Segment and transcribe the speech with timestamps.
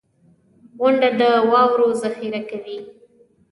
[0.79, 1.21] •غونډۍ د
[1.51, 2.77] واورو ذخېره کوي.